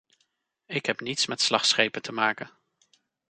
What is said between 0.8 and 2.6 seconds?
heb niets met slagschepen te maken.